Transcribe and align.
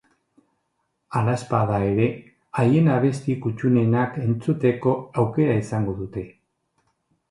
Hala 1.19 1.35
ez 1.39 1.43
bada 1.51 1.81
ere, 1.91 2.09
haien 2.63 2.91
abesti 2.95 3.37
kuttunenak 3.47 4.21
entzuteko 4.27 4.99
aukera 5.27 5.65
izango 5.65 5.99
dute. 6.05 6.31